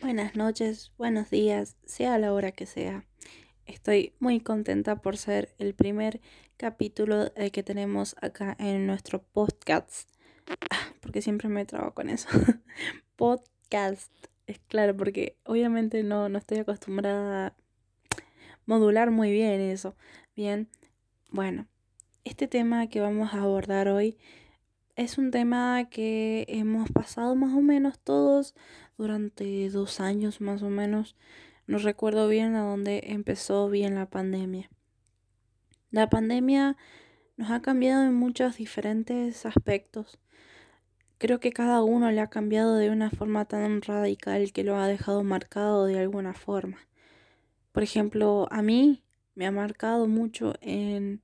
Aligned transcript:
Buenas 0.00 0.34
noches, 0.34 0.92
buenos 0.96 1.28
días, 1.28 1.76
sea 1.84 2.18
la 2.18 2.32
hora 2.32 2.52
que 2.52 2.64
sea. 2.64 3.04
Estoy 3.66 4.14
muy 4.18 4.40
contenta 4.40 4.96
por 4.96 5.18
ser 5.18 5.54
el 5.58 5.74
primer 5.74 6.22
capítulo 6.56 7.30
eh, 7.36 7.50
que 7.50 7.62
tenemos 7.62 8.16
acá 8.22 8.56
en 8.58 8.86
nuestro 8.86 9.22
podcast. 9.22 10.08
Ah, 10.70 10.94
porque 11.02 11.20
siempre 11.20 11.50
me 11.50 11.66
trago 11.66 11.92
con 11.92 12.08
eso. 12.08 12.30
podcast. 13.16 14.10
Es 14.46 14.58
claro, 14.68 14.96
porque 14.96 15.36
obviamente 15.44 16.02
no, 16.02 16.30
no 16.30 16.38
estoy 16.38 16.60
acostumbrada 16.60 17.48
a 17.48 17.54
modular 18.64 19.10
muy 19.10 19.30
bien 19.30 19.60
eso. 19.60 19.96
Bien, 20.34 20.70
bueno, 21.30 21.66
este 22.24 22.48
tema 22.48 22.86
que 22.86 23.00
vamos 23.00 23.34
a 23.34 23.42
abordar 23.42 23.88
hoy 23.88 24.16
es 24.96 25.18
un 25.18 25.30
tema 25.30 25.88
que 25.90 26.46
hemos 26.48 26.90
pasado 26.90 27.34
más 27.34 27.54
o 27.54 27.60
menos 27.60 27.98
todos 27.98 28.54
durante 29.00 29.70
dos 29.70 29.98
años 29.98 30.42
más 30.42 30.62
o 30.62 30.68
menos. 30.68 31.16
No 31.66 31.78
recuerdo 31.78 32.28
bien 32.28 32.54
a 32.54 32.62
dónde 32.62 33.00
empezó 33.06 33.70
bien 33.70 33.94
la 33.94 34.10
pandemia. 34.10 34.68
La 35.90 36.10
pandemia 36.10 36.76
nos 37.38 37.50
ha 37.50 37.62
cambiado 37.62 38.04
en 38.04 38.14
muchos 38.14 38.58
diferentes 38.58 39.46
aspectos. 39.46 40.18
Creo 41.16 41.40
que 41.40 41.50
cada 41.50 41.82
uno 41.82 42.10
le 42.10 42.20
ha 42.20 42.28
cambiado 42.28 42.76
de 42.76 42.90
una 42.90 43.10
forma 43.10 43.46
tan 43.46 43.80
radical 43.80 44.52
que 44.52 44.64
lo 44.64 44.76
ha 44.76 44.86
dejado 44.86 45.24
marcado 45.24 45.86
de 45.86 45.98
alguna 45.98 46.34
forma. 46.34 46.76
Por 47.72 47.82
ejemplo, 47.82 48.48
a 48.50 48.60
mí 48.60 49.02
me 49.34 49.46
ha 49.46 49.50
marcado 49.50 50.08
mucho 50.08 50.54
en, 50.60 51.22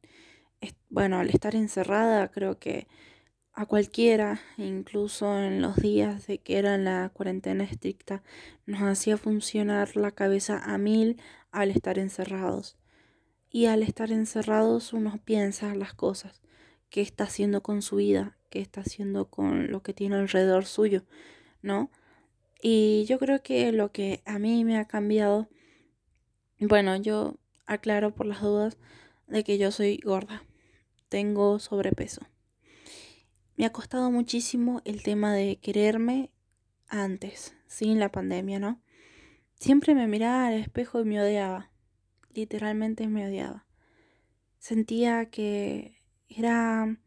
bueno, 0.89 1.19
al 1.19 1.29
estar 1.29 1.55
encerrada, 1.55 2.29
creo 2.29 2.59
que 2.59 2.89
a 3.56 3.65
cualquiera, 3.65 4.42
incluso 4.59 5.38
en 5.38 5.62
los 5.62 5.77
días 5.77 6.27
de 6.27 6.37
que 6.37 6.59
era 6.59 6.77
la 6.77 7.09
cuarentena 7.09 7.64
estricta, 7.64 8.23
nos 8.66 8.83
hacía 8.83 9.16
funcionar 9.16 9.97
la 9.97 10.10
cabeza 10.10 10.59
a 10.62 10.77
mil 10.77 11.19
al 11.52 11.70
estar 11.70 11.98
encerrados. 11.98 12.77
Y 13.48 13.64
al 13.64 13.83
estar 13.83 14.12
encerrados 14.12 14.92
uno 14.92 15.19
piensa 15.25 15.75
las 15.75 15.94
cosas, 15.94 16.42
qué 16.91 17.00
está 17.00 17.25
haciendo 17.25 17.62
con 17.62 17.81
su 17.81 17.97
vida, 17.97 18.36
qué 18.50 18.61
está 18.61 18.83
haciendo 18.83 19.31
con 19.31 19.72
lo 19.72 19.83
que 19.83 19.94
tiene 19.94 20.16
alrededor 20.16 20.66
suyo, 20.66 21.06
¿no? 21.62 21.91
Y 22.61 23.06
yo 23.09 23.19
creo 23.19 23.42
que 23.42 23.72
lo 23.72 23.91
que 23.91 24.20
a 24.27 24.38
mí 24.38 24.66
me 24.66 24.77
ha 24.77 24.84
cambiado, 24.84 25.48
bueno, 26.61 26.94
yo 26.97 27.38
aclaro 27.64 28.14
por 28.14 28.27
las 28.27 28.42
dudas 28.42 28.77
de 29.28 29.44
que 29.44 29.56
yo 29.56 29.70
soy 29.70 29.97
gorda, 30.05 30.42
tengo 31.09 31.59
sobrepeso 31.59 32.20
me 33.57 33.65
ha 33.65 33.73
costado 33.73 34.11
muchísimo 34.11 34.83
el 34.85 35.03
tema 35.03 35.33
de 35.33 35.57
quererme 35.57 36.31
antes, 36.89 37.55
sin 37.67 37.99
la 37.99 38.11
pandemia, 38.11 38.59
¿no? 38.59 38.81
Siempre 39.59 39.95
me 39.95 40.07
miraba 40.07 40.49
al 40.49 40.55
espejo 40.55 41.01
y 41.01 41.05
me 41.05 41.21
odiaba. 41.21 41.71
Literalmente 42.34 43.09
me 43.09 43.27
odiaba. 43.27 43.67
Sentía 44.59 45.31
que 45.31 45.97
era 46.29 46.99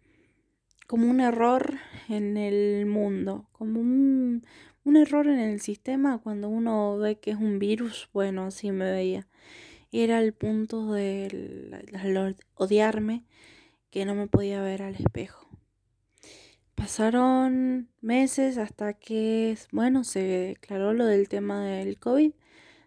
como 0.87 1.07
un 1.09 1.19
error 1.19 1.77
en 2.07 2.35
el 2.37 2.87
mundo, 2.87 3.47
como 3.51 3.79
un, 3.79 4.43
un 4.83 4.97
error 4.97 5.27
en 5.27 5.39
el 5.39 5.61
sistema 5.61 6.17
cuando 6.17 6.49
uno 6.49 6.97
ve 6.97 7.19
que 7.19 7.31
es 7.31 7.37
un 7.37 7.59
virus. 7.59 8.09
Bueno, 8.11 8.45
así 8.45 8.71
me 8.71 8.91
veía. 8.91 9.27
Era 9.91 10.19
el 10.19 10.33
punto 10.33 10.91
de 10.91 11.85
odiarme 12.55 13.23
que 13.91 14.05
no 14.05 14.15
me 14.15 14.27
podía 14.27 14.61
ver 14.61 14.81
al 14.81 14.95
espejo. 14.95 15.48
Pasaron 16.79 17.89
meses 17.99 18.57
hasta 18.57 18.93
que, 18.93 19.57
bueno, 19.73 20.05
se 20.05 20.21
declaró 20.21 20.93
lo 20.93 21.05
del 21.05 21.27
tema 21.27 21.65
del 21.65 21.99
COVID. 21.99 22.31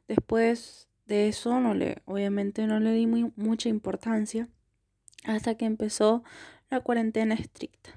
Después 0.08 0.88
de 1.04 1.28
eso, 1.28 1.60
no 1.60 1.74
le, 1.74 1.98
obviamente 2.06 2.66
no 2.66 2.80
le 2.80 2.92
di 2.92 3.06
mucha 3.06 3.68
importancia 3.68 4.48
hasta 5.24 5.56
que 5.56 5.66
empezó 5.66 6.24
la 6.70 6.80
cuarentena 6.80 7.34
estricta. 7.34 7.90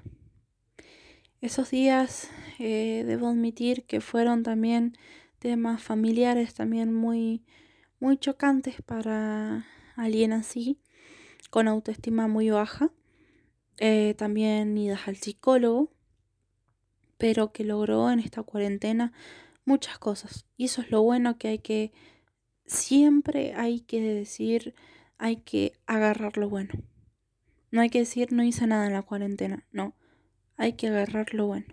Esos 1.40 1.70
días, 1.70 2.30
eh, 2.58 3.02
debo 3.06 3.28
admitir 3.28 3.84
que 3.84 4.02
fueron 4.02 4.42
también 4.42 4.98
temas 5.38 5.82
familiares 5.82 6.52
también 6.52 6.92
muy, 6.92 7.42
muy 8.00 8.18
chocantes 8.18 8.82
para 8.82 9.66
alguien 9.96 10.34
así, 10.34 10.78
con 11.48 11.68
autoestima 11.68 12.28
muy 12.28 12.50
baja. 12.50 12.90
Eh, 13.78 14.14
también 14.16 14.76
idas 14.78 15.06
al 15.08 15.16
psicólogo, 15.16 15.90
pero 17.18 17.52
que 17.52 17.64
logró 17.64 18.10
en 18.10 18.20
esta 18.20 18.42
cuarentena 18.42 19.12
muchas 19.64 19.98
cosas. 19.98 20.46
Y 20.56 20.66
eso 20.66 20.82
es 20.82 20.90
lo 20.90 21.02
bueno 21.02 21.38
que 21.38 21.48
hay 21.48 21.58
que, 21.58 21.92
siempre 22.66 23.54
hay 23.54 23.80
que 23.80 24.00
decir, 24.00 24.74
hay 25.18 25.36
que 25.36 25.72
agarrar 25.86 26.36
lo 26.36 26.48
bueno. 26.48 26.72
No 27.70 27.80
hay 27.80 27.90
que 27.90 27.98
decir 27.98 28.32
no 28.32 28.42
hice 28.42 28.66
nada 28.66 28.86
en 28.86 28.92
la 28.92 29.02
cuarentena, 29.02 29.66
no, 29.72 29.94
hay 30.56 30.74
que 30.74 30.88
agarrar 30.88 31.34
lo 31.34 31.46
bueno. 31.46 31.66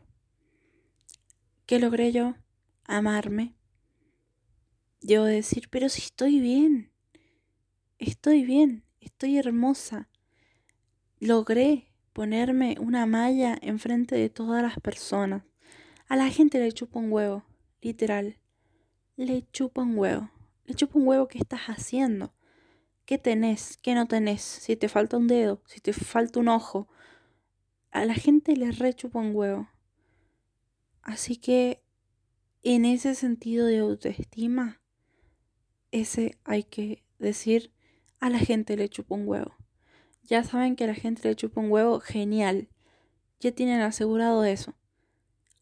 ¿Qué 1.66 1.80
logré 1.80 2.12
yo? 2.12 2.36
Amarme. 2.86 3.56
Yo 5.02 5.24
decir, 5.24 5.70
pero 5.70 5.88
si 5.90 6.02
estoy 6.02 6.40
bien, 6.40 6.92
estoy 8.00 8.44
bien, 8.44 8.84
estoy 9.00 9.38
hermosa. 9.38 10.10
Logré 11.20 11.93
ponerme 12.14 12.78
una 12.80 13.06
malla 13.06 13.58
enfrente 13.62 14.16
de 14.16 14.30
todas 14.30 14.62
las 14.62 14.80
personas. 14.80 15.44
A 16.08 16.16
la 16.16 16.30
gente 16.30 16.60
le 16.60 16.72
chupa 16.72 17.00
un 17.00 17.12
huevo, 17.12 17.44
literal. 17.82 18.38
Le 19.16 19.46
chupa 19.52 19.82
un 19.82 19.98
huevo. 19.98 20.30
Le 20.66 20.76
chupa 20.76 21.00
un 21.00 21.08
huevo 21.08 21.28
qué 21.28 21.40
estás 21.40 21.62
haciendo. 21.68 22.34
¿Qué 23.06 23.18
tenés? 23.18 23.78
¿Qué 23.78 23.96
no 23.96 24.08
tenés? 24.08 24.42
Si 24.42 24.76
te 24.76 24.88
falta 24.88 25.18
un 25.18 25.28
dedo, 25.28 25.62
si 25.66 25.82
te 25.82 25.92
falta 25.92 26.40
un 26.40 26.48
ojo. 26.48 26.88
A 27.92 28.06
la 28.06 28.14
gente 28.14 28.56
le 28.56 28.72
rechupa 28.72 29.20
un 29.20 29.36
huevo. 29.36 29.70
Así 31.02 31.36
que 31.36 31.84
en 32.62 32.86
ese 32.86 33.14
sentido 33.14 33.66
de 33.66 33.80
autoestima, 33.80 34.82
ese 35.92 36.38
hay 36.46 36.64
que 36.64 37.04
decir, 37.20 37.74
a 38.20 38.30
la 38.30 38.40
gente 38.40 38.78
le 38.78 38.88
chupa 38.88 39.16
un 39.16 39.28
huevo. 39.28 39.54
Ya 40.24 40.44
saben 40.44 40.76
que 40.76 40.88
la 40.88 40.94
gente 40.94 41.28
le 41.28 41.36
chupa 41.36 41.60
un 41.60 41.70
huevo, 41.70 42.00
genial. 42.00 42.70
Ya 43.42 43.52
tienen 43.52 43.82
asegurado 43.82 44.46
eso. 44.46 44.74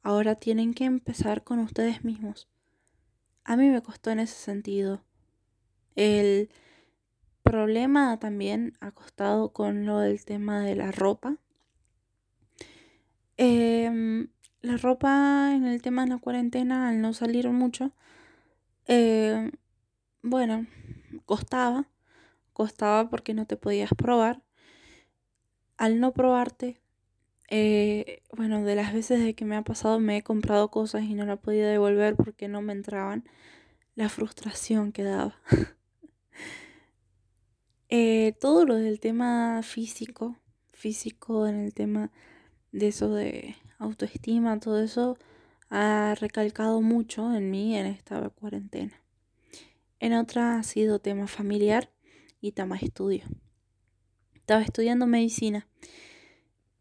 Ahora 0.04 0.36
tienen 0.36 0.74
que 0.74 0.86
empezar 0.86 1.44
con 1.44 1.60
ustedes 1.60 2.04
mismos. 2.04 2.48
A 3.44 3.58
mí 3.58 3.70
me 3.70 3.82
costó 3.82 4.12
en 4.12 4.20
ese 4.20 4.36
sentido. 4.36 5.04
El 5.96 6.50
problema 7.42 8.20
también 8.20 8.78
ha 8.82 8.92
costado 8.92 9.52
con 9.52 9.86
lo 9.86 9.98
del 9.98 10.24
tema 10.26 10.62
de 10.62 10.76
la 10.76 10.92
ropa. 10.92 11.38
Em, 13.38 14.28
la 14.62 14.78
ropa 14.78 15.54
en 15.56 15.66
el 15.66 15.82
tema 15.82 16.04
de 16.04 16.12
la 16.12 16.18
cuarentena, 16.20 16.90
al 16.90 17.02
no 17.02 17.14
salir 17.14 17.50
mucho, 17.50 17.92
em, 18.86 19.52
bueno, 20.22 20.68
costaba. 21.26 21.88
Costaba 22.54 23.10
porque 23.10 23.34
no 23.34 23.48
te 23.48 23.58
podías 23.58 23.92
probar 23.98 24.44
al 25.82 26.00
no 26.00 26.14
probarte, 26.14 26.80
eh, 27.50 28.22
bueno, 28.38 28.64
de 28.64 28.76
las 28.76 28.94
veces 28.94 29.20
de 29.20 29.34
que 29.34 29.46
me 29.46 29.56
ha 29.56 29.64
pasado 29.64 30.00
me 30.00 30.18
he 30.18 30.22
comprado 30.22 30.70
cosas 30.70 31.02
y 31.02 31.16
no 31.16 31.26
la 31.26 31.38
podía 31.38 31.68
devolver 31.68 32.16
porque 32.16 32.48
no 32.48 32.62
me 32.62 32.72
entraban, 32.72 33.24
la 33.96 34.08
frustración 34.08 34.92
que 34.92 35.04
daba. 35.04 35.36
Eh, 37.94 38.38
todo 38.40 38.66
lo 38.66 38.76
del 38.76 39.02
tema 39.02 39.60
físico, 39.64 40.40
físico 40.72 41.46
en 41.46 41.60
el 41.60 41.74
tema 41.74 42.10
de 42.72 42.88
eso 42.88 43.14
de 43.14 43.58
autoestima, 43.80 44.58
todo 44.62 44.82
eso 44.82 45.18
ha 45.70 46.16
recalcado 46.18 46.80
mucho 46.82 47.36
en 47.36 47.52
mí 47.52 47.76
en 47.76 47.88
esta 47.88 48.30
cuarentena. 48.30 48.94
En 50.00 50.14
otra 50.14 50.58
ha 50.58 50.64
sido 50.64 51.00
tema 51.00 51.28
familiar 51.28 51.90
y 52.40 52.54
tema 52.54 52.78
estudio 52.78 53.26
estaba 54.52 54.66
estudiando 54.66 55.08
medicina. 55.08 55.66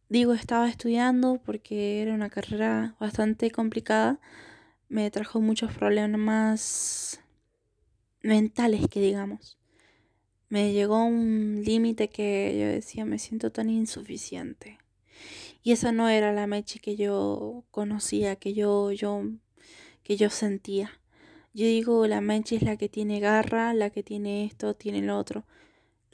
Digo 0.09 0.33
estaba 0.35 0.69
estudiando 0.69 1.41
porque 1.47 2.03
era 2.03 2.13
una 2.15 2.29
carrera 2.29 2.97
bastante 2.99 3.53
complicada. 3.53 4.19
Me 4.89 5.09
trajo 5.13 5.41
muchos 5.41 5.73
problemas 5.73 7.21
mentales, 8.23 8.89
que 8.89 9.01
digamos. 9.01 9.57
Me 10.49 10.73
llegó 10.73 11.05
un 11.05 11.63
límite 11.65 12.09
que 12.09 12.59
yo 12.59 12.67
decía, 12.67 13.05
me 13.05 13.21
siento 13.21 13.53
tan 13.53 13.71
insuficiente. 13.71 14.79
Y 15.63 15.71
esa 15.71 15.93
no 15.93 16.09
era 16.09 16.33
la 16.33 16.49
Mechi 16.49 16.81
que 16.81 16.97
yo 16.97 17.63
conocía, 17.71 18.35
que 18.35 18.53
yo, 18.53 18.91
yo, 18.91 19.23
que 20.03 20.17
yo 20.17 20.29
sentía. 20.29 20.91
Yo 21.55 21.67
digo, 21.67 22.09
la 22.09 22.21
Mechi 22.21 22.57
es 22.57 22.63
la 22.63 22.77
que 22.77 22.89
tiene 22.89 23.21
garra, 23.21 23.75
la 23.75 23.91
que 23.91 24.03
tiene 24.03 24.45
esto, 24.45 24.75
tiene 24.75 25.03
lo 25.03 25.17
otro 25.17 25.45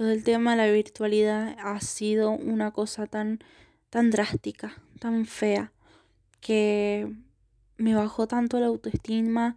del 0.04 0.24
tema 0.24 0.52
de 0.52 0.56
la 0.58 0.72
virtualidad 0.72 1.56
ha 1.58 1.80
sido 1.80 2.30
una 2.30 2.70
cosa 2.72 3.06
tan, 3.06 3.40
tan 3.90 4.10
drástica, 4.10 4.82
tan 5.00 5.26
fea, 5.26 5.72
que 6.40 7.12
me 7.76 7.94
bajó 7.94 8.26
tanto 8.26 8.60
la 8.60 8.66
autoestima 8.66 9.56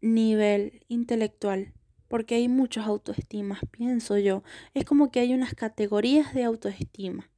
nivel 0.00 0.84
intelectual, 0.88 1.72
porque 2.08 2.36
hay 2.36 2.48
muchas 2.48 2.86
autoestimas, 2.86 3.60
pienso 3.70 4.18
yo. 4.18 4.42
Es 4.74 4.84
como 4.84 5.10
que 5.10 5.20
hay 5.20 5.34
unas 5.34 5.54
categorías 5.54 6.34
de 6.34 6.44
autoestima, 6.44 7.30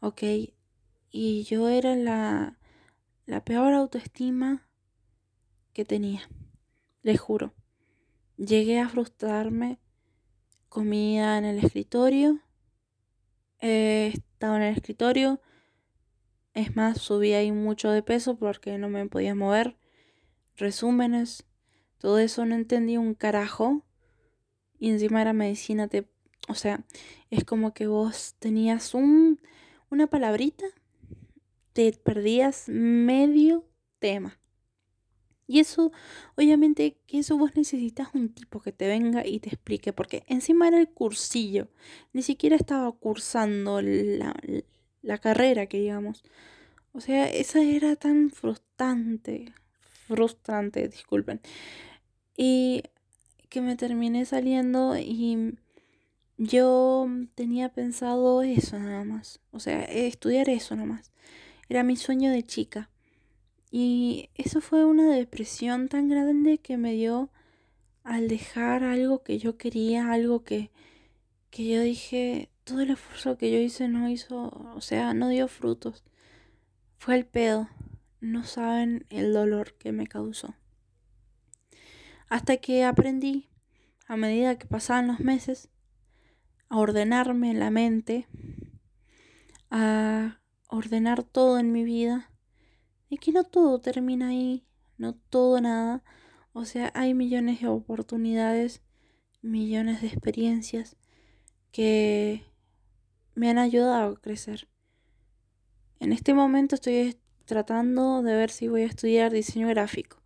¿ok? 0.00 0.22
Y 1.10 1.44
yo 1.44 1.68
era 1.68 1.94
la, 1.96 2.58
la 3.26 3.44
peor 3.44 3.74
autoestima 3.74 4.66
que 5.72 5.84
tenía, 5.84 6.28
les 7.02 7.20
juro. 7.20 7.52
Llegué 8.36 8.80
a 8.80 8.88
frustrarme, 8.88 9.78
comía 10.76 11.38
en 11.38 11.46
el 11.46 11.64
escritorio, 11.64 12.38
eh, 13.62 14.12
estaba 14.12 14.56
en 14.56 14.64
el 14.64 14.76
escritorio, 14.76 15.40
es 16.52 16.76
más, 16.76 17.00
subí 17.00 17.32
ahí 17.32 17.50
mucho 17.50 17.90
de 17.90 18.02
peso 18.02 18.36
porque 18.36 18.76
no 18.76 18.90
me 18.90 19.06
podía 19.06 19.34
mover, 19.34 19.78
resúmenes, 20.54 21.46
todo 21.96 22.18
eso 22.18 22.44
no 22.44 22.54
entendí 22.54 22.98
un 22.98 23.14
carajo. 23.14 23.86
Y 24.78 24.90
encima 24.90 25.22
era 25.22 25.32
medicina, 25.32 25.88
te, 25.88 26.10
o 26.46 26.54
sea, 26.54 26.84
es 27.30 27.42
como 27.44 27.72
que 27.72 27.86
vos 27.86 28.34
tenías 28.38 28.92
un, 28.92 29.40
una 29.88 30.08
palabrita, 30.08 30.66
te 31.72 31.90
perdías 31.92 32.68
medio 32.68 33.64
tema. 33.98 34.38
Y 35.46 35.60
eso, 35.60 35.92
obviamente, 36.36 36.96
que 37.06 37.20
eso 37.20 37.38
vos 37.38 37.52
necesitas 37.54 38.08
un 38.14 38.30
tipo 38.30 38.60
que 38.60 38.72
te 38.72 38.88
venga 38.88 39.24
y 39.26 39.38
te 39.40 39.50
explique, 39.50 39.92
porque 39.92 40.24
encima 40.26 40.66
era 40.68 40.78
el 40.78 40.88
cursillo, 40.88 41.68
ni 42.12 42.22
siquiera 42.22 42.56
estaba 42.56 42.90
cursando 42.92 43.80
la, 43.80 44.34
la 45.02 45.18
carrera 45.18 45.66
que 45.66 45.78
digamos. 45.78 46.24
O 46.92 47.00
sea, 47.00 47.26
esa 47.28 47.62
era 47.62 47.94
tan 47.96 48.30
frustrante, 48.30 49.52
frustrante, 50.06 50.88
disculpen. 50.88 51.40
Y 52.36 52.82
que 53.48 53.60
me 53.60 53.76
terminé 53.76 54.24
saliendo 54.24 54.96
y 54.98 55.56
yo 56.38 57.08
tenía 57.34 57.70
pensado 57.70 58.42
eso 58.42 58.78
nada 58.78 59.04
más. 59.04 59.40
O 59.52 59.60
sea, 59.60 59.82
estudiar 59.84 60.48
eso 60.48 60.74
nada 60.74 60.88
más. 60.88 61.12
Era 61.68 61.82
mi 61.82 61.96
sueño 61.96 62.30
de 62.30 62.44
chica. 62.44 62.90
Y 63.78 64.30
eso 64.34 64.62
fue 64.62 64.86
una 64.86 65.14
depresión 65.14 65.90
tan 65.90 66.08
grande 66.08 66.56
que 66.56 66.78
me 66.78 66.94
dio 66.94 67.28
al 68.04 68.26
dejar 68.26 68.82
algo 68.84 69.22
que 69.22 69.38
yo 69.38 69.58
quería, 69.58 70.14
algo 70.14 70.44
que, 70.44 70.70
que 71.50 71.68
yo 71.68 71.82
dije, 71.82 72.48
todo 72.64 72.80
el 72.80 72.92
esfuerzo 72.92 73.36
que 73.36 73.52
yo 73.52 73.58
hice 73.58 73.88
no 73.88 74.08
hizo, 74.08 74.48
o 74.74 74.80
sea, 74.80 75.12
no 75.12 75.28
dio 75.28 75.46
frutos. 75.46 76.04
Fue 76.96 77.16
el 77.16 77.26
pedo. 77.26 77.68
No 78.22 78.44
saben 78.44 79.04
el 79.10 79.34
dolor 79.34 79.74
que 79.74 79.92
me 79.92 80.06
causó. 80.06 80.54
Hasta 82.30 82.56
que 82.56 82.82
aprendí, 82.82 83.50
a 84.08 84.16
medida 84.16 84.56
que 84.56 84.66
pasaban 84.66 85.06
los 85.06 85.20
meses, 85.20 85.68
a 86.70 86.78
ordenarme 86.78 87.52
la 87.52 87.70
mente, 87.70 88.26
a 89.70 90.40
ordenar 90.66 91.24
todo 91.24 91.58
en 91.58 91.72
mi 91.72 91.84
vida, 91.84 92.30
y 93.08 93.18
que 93.18 93.32
no 93.32 93.44
todo 93.44 93.80
termina 93.80 94.28
ahí, 94.28 94.66
no 94.98 95.14
todo 95.14 95.60
nada. 95.60 96.02
O 96.52 96.64
sea, 96.64 96.90
hay 96.94 97.14
millones 97.14 97.60
de 97.60 97.68
oportunidades, 97.68 98.82
millones 99.42 100.00
de 100.00 100.08
experiencias 100.08 100.96
que 101.70 102.44
me 103.34 103.50
han 103.50 103.58
ayudado 103.58 104.12
a 104.12 104.20
crecer. 104.20 104.68
En 106.00 106.12
este 106.12 106.34
momento 106.34 106.74
estoy 106.74 107.18
tratando 107.44 108.22
de 108.22 108.34
ver 108.34 108.50
si 108.50 108.68
voy 108.68 108.82
a 108.82 108.86
estudiar 108.86 109.32
diseño 109.32 109.68
gráfico. 109.68 110.18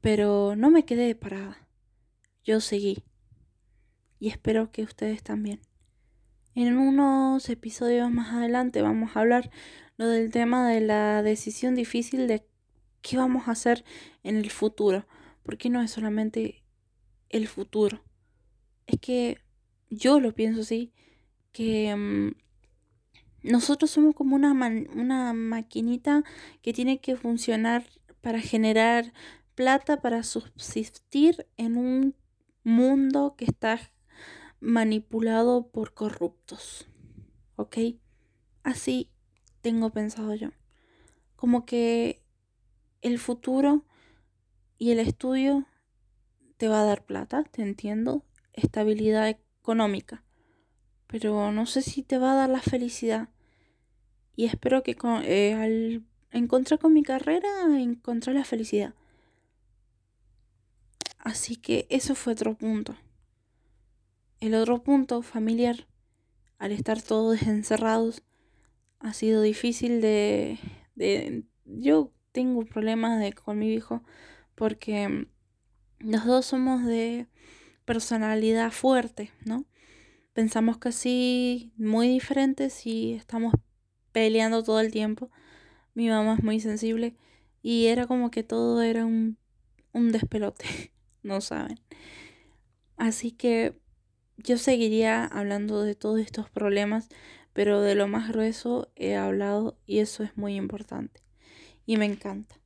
Pero 0.00 0.54
no 0.56 0.70
me 0.70 0.84
quedé 0.84 1.14
parada. 1.14 1.66
Yo 2.44 2.60
seguí. 2.60 3.02
Y 4.18 4.28
espero 4.28 4.70
que 4.70 4.82
ustedes 4.82 5.22
también. 5.22 5.60
En 6.54 6.78
unos 6.78 7.48
episodios 7.48 8.12
más 8.12 8.32
adelante 8.32 8.80
vamos 8.80 9.16
a 9.16 9.20
hablar 9.20 9.50
lo 9.96 10.06
del 10.06 10.30
tema 10.30 10.68
de 10.68 10.80
la 10.80 11.22
decisión 11.22 11.74
difícil 11.74 12.28
de 12.28 12.46
qué 13.02 13.16
vamos 13.16 13.48
a 13.48 13.52
hacer 13.52 13.84
en 14.22 14.36
el 14.36 14.50
futuro. 14.50 15.06
Porque 15.42 15.68
no 15.68 15.82
es 15.82 15.90
solamente 15.90 16.62
el 17.28 17.48
futuro. 17.48 18.04
Es 18.86 19.00
que 19.00 19.38
yo 19.90 20.20
lo 20.20 20.32
pienso 20.32 20.60
así, 20.60 20.92
que 21.52 21.94
mm, 21.94 22.32
nosotros 23.42 23.90
somos 23.90 24.14
como 24.14 24.36
una, 24.36 24.52
una 24.52 25.32
maquinita 25.32 26.22
que 26.62 26.72
tiene 26.72 27.00
que 27.00 27.16
funcionar 27.16 27.84
para 28.20 28.40
generar 28.40 29.12
plata, 29.54 30.00
para 30.00 30.22
subsistir 30.22 31.46
en 31.56 31.76
un 31.76 32.14
mundo 32.62 33.34
que 33.36 33.44
está 33.44 33.78
manipulado 34.64 35.68
por 35.68 35.94
corruptos. 35.94 36.88
¿Ok? 37.56 37.78
Así 38.62 39.10
tengo 39.60 39.90
pensado 39.90 40.34
yo. 40.34 40.50
Como 41.36 41.66
que 41.66 42.22
el 43.02 43.18
futuro 43.18 43.84
y 44.78 44.90
el 44.90 44.98
estudio 44.98 45.66
te 46.56 46.68
va 46.68 46.80
a 46.80 46.84
dar 46.84 47.04
plata, 47.04 47.44
te 47.44 47.62
entiendo, 47.62 48.24
estabilidad 48.52 49.28
económica, 49.28 50.24
pero 51.06 51.52
no 51.52 51.66
sé 51.66 51.82
si 51.82 52.02
te 52.02 52.18
va 52.18 52.32
a 52.32 52.36
dar 52.36 52.50
la 52.50 52.62
felicidad 52.62 53.28
y 54.36 54.46
espero 54.46 54.82
que 54.82 54.96
eh, 55.24 55.54
al 55.54 56.04
encontrar 56.32 56.80
con 56.80 56.92
mi 56.92 57.02
carrera 57.02 57.48
encontrar 57.78 58.34
la 58.34 58.44
felicidad. 58.44 58.94
Así 61.18 61.56
que 61.56 61.86
eso 61.88 62.14
fue 62.14 62.32
otro 62.32 62.54
punto. 62.54 62.96
El 64.40 64.54
otro 64.54 64.82
punto 64.82 65.22
familiar, 65.22 65.86
al 66.58 66.72
estar 66.72 67.00
todos 67.00 67.42
encerrados, 67.42 68.22
ha 69.00 69.12
sido 69.12 69.42
difícil 69.42 70.00
de, 70.00 70.58
de 70.94 71.44
yo 71.64 72.10
tengo 72.32 72.64
problemas 72.64 73.20
de, 73.20 73.32
con 73.32 73.58
mi 73.58 73.72
hijo 73.72 74.02
porque 74.54 75.28
los 75.98 76.24
dos 76.24 76.46
somos 76.46 76.84
de 76.84 77.26
personalidad 77.84 78.70
fuerte, 78.70 79.30
¿no? 79.44 79.64
Pensamos 80.32 80.78
casi 80.78 81.72
muy 81.76 82.08
diferentes 82.08 82.86
y 82.86 83.14
estamos 83.14 83.54
peleando 84.12 84.62
todo 84.62 84.80
el 84.80 84.90
tiempo. 84.90 85.30
Mi 85.94 86.08
mamá 86.08 86.34
es 86.34 86.42
muy 86.42 86.60
sensible 86.60 87.16
y 87.62 87.86
era 87.86 88.06
como 88.06 88.30
que 88.30 88.42
todo 88.42 88.82
era 88.82 89.06
un, 89.06 89.38
un 89.92 90.10
despelote, 90.10 90.64
no 91.22 91.40
saben. 91.40 91.78
Así 92.96 93.30
que 93.30 93.78
yo 94.36 94.58
seguiría 94.58 95.24
hablando 95.24 95.82
de 95.82 95.94
todos 95.94 96.20
estos 96.20 96.50
problemas, 96.50 97.08
pero 97.52 97.80
de 97.80 97.94
lo 97.94 98.08
más 98.08 98.28
grueso 98.28 98.90
he 98.96 99.16
hablado 99.16 99.76
y 99.86 100.00
eso 100.00 100.22
es 100.22 100.36
muy 100.36 100.56
importante. 100.56 101.22
Y 101.86 101.96
me 101.96 102.06
encanta. 102.06 102.56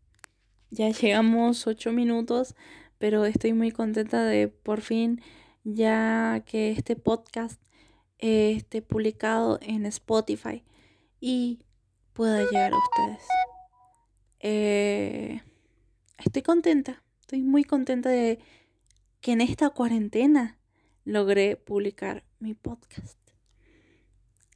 Ya 0.71 0.89
llegamos 0.91 1.67
ocho 1.67 1.93
minutos, 1.93 2.55
pero 2.99 3.25
estoy 3.25 3.53
muy 3.53 3.71
contenta 3.71 4.25
de 4.25 4.49
por 4.49 4.81
fin 4.81 5.21
ya 5.65 6.43
que 6.47 6.71
este 6.71 6.97
podcast 6.97 7.61
esté 8.19 8.83
publicado 8.83 9.59
en 9.61 9.87
Spotify 9.87 10.65
y 11.21 11.61
pueda 12.15 12.45
llegar 12.45 12.73
a 12.73 12.77
ustedes. 12.77 13.29
Eh, 14.41 15.43
estoy 16.19 16.43
contenta, 16.43 17.03
estoy 17.21 17.43
muy 17.43 17.65
contenta 17.65 18.09
de 18.09 18.39
que 19.21 19.33
en 19.33 19.41
esta 19.41 19.71
cuarentena 19.71 20.58
logré 21.09 21.57
publicar 21.57 22.23
mi 22.39 22.53
podcast. 22.53 23.19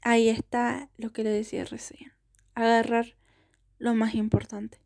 Ahí 0.02 0.28
está 0.28 0.90
lo 0.98 1.10
que 1.10 1.24
le 1.24 1.30
decía 1.30 1.64
recién, 1.64 2.12
agarrar 2.54 3.16
lo 3.78 3.94
más 3.94 4.14
importante. 4.14 4.78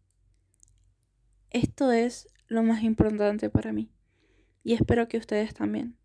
Esto 1.50 1.90
es 1.90 2.28
lo 2.46 2.62
más 2.62 2.84
importante 2.84 3.50
para 3.50 3.72
mí 3.72 3.90
y 4.62 4.74
espero 4.74 5.08
que 5.08 5.18
ustedes 5.18 5.54
también. 5.54 5.96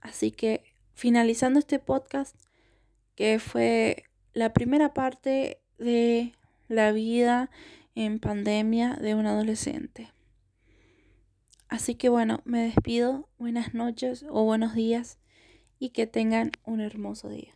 Así 0.00 0.32
que 0.32 0.64
finalizando 0.94 1.60
este 1.60 1.78
podcast, 1.78 2.34
que 3.14 3.38
fue 3.38 4.02
la 4.32 4.52
primera 4.52 4.92
parte 4.94 5.60
de 5.78 6.34
la 6.66 6.90
vida 6.90 7.50
en 7.94 8.18
pandemia 8.18 8.96
de 8.96 9.14
un 9.14 9.26
adolescente. 9.26 10.10
Así 11.70 11.94
que 11.94 12.08
bueno, 12.08 12.40
me 12.44 12.62
despido. 12.62 13.28
Buenas 13.38 13.74
noches 13.74 14.26
o 14.28 14.42
buenos 14.42 14.74
días 14.74 15.18
y 15.78 15.90
que 15.90 16.08
tengan 16.08 16.50
un 16.64 16.80
hermoso 16.80 17.28
día. 17.28 17.54